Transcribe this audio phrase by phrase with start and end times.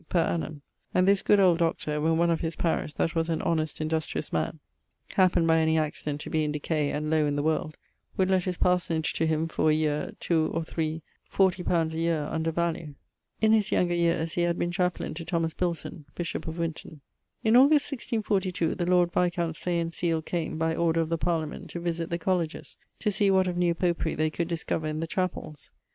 [0.09, 0.63] per annum,
[0.95, 4.33] and this good old Doctor, when one of his parish, that was an honest industrious
[4.33, 4.59] man,
[5.13, 7.77] happened by any accident to be in decay and lowe in the world,
[8.17, 11.99] would let his parsonage to him for a yeare, two, or three, fourty pounds a
[11.99, 12.95] yeare under value.
[13.41, 17.01] In his younger yeares he had been chaplain to Bilson, bishop of Winton.
[17.43, 21.69] In August, 1642, the lord viscount Say and Seale came (by order of the Parliament)
[21.69, 25.07] to visit the colleges, to see what of new Popery they could discover in the
[25.07, 25.69] chapells.